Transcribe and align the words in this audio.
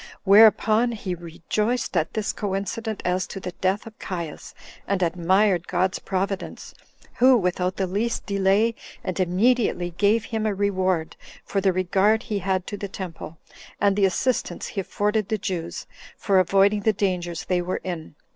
Whereupon 0.23 0.93
he 0.93 1.13
rejoiced 1.13 1.95
at 1.95 2.15
this 2.15 2.33
coincidence 2.33 3.01
as 3.05 3.27
to 3.27 3.39
the 3.39 3.51
death 3.61 3.85
of 3.85 3.99
Caius, 3.99 4.55
and 4.87 5.03
admired 5.03 5.67
God's 5.67 5.99
providence, 5.99 6.73
who, 7.17 7.37
without 7.37 7.75
the 7.77 7.85
least 7.85 8.25
delay, 8.25 8.73
and 9.03 9.19
immediately, 9.19 9.91
gave 9.91 10.25
him 10.25 10.47
a 10.47 10.55
reward 10.55 11.15
for 11.45 11.61
the 11.61 11.71
regard 11.71 12.23
he 12.23 12.39
had 12.39 12.65
to 12.65 12.77
the 12.77 12.89
temple, 12.89 13.37
and 13.79 13.95
the 13.95 14.05
assistance 14.05 14.65
he 14.69 14.81
afforded 14.81 15.29
the 15.29 15.37
Jews 15.37 15.85
for 16.17 16.39
avoiding 16.39 16.79
the 16.79 16.93
dangers 16.93 17.45
they 17.45 17.61
were 17.61 17.77
in. 17.83 18.15